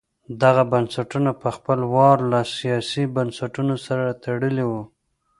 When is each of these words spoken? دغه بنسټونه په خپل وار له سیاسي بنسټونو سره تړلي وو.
دغه 0.41 0.63
بنسټونه 0.71 1.31
په 1.41 1.49
خپل 1.55 1.79
وار 1.95 2.17
له 2.31 2.39
سیاسي 2.57 3.03
بنسټونو 3.15 3.75
سره 3.85 4.05
تړلي 4.23 4.65
وو. 4.69 4.83